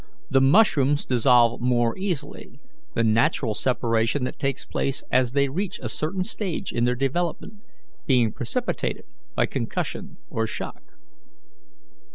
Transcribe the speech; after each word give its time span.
The 0.31 0.41
mushrooms 0.41 1.05
dissolve 1.05 1.61
more 1.61 1.95
easily; 1.95 2.59
the 2.95 3.03
natural 3.03 3.53
separation 3.53 4.23
that 4.23 4.39
takes 4.39 4.65
place 4.65 5.03
as 5.11 5.33
they 5.33 5.47
reach 5.47 5.79
a 5.79 5.89
certain 5.89 6.23
stage 6.23 6.73
in 6.73 6.85
their 6.85 6.95
development 6.95 7.61
being 8.07 8.33
precipitated 8.33 9.05
by 9.35 9.45
concussion 9.45 10.17
or 10.27 10.47
shock. 10.47 10.81